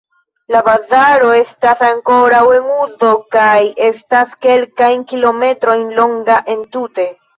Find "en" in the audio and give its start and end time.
2.59-2.71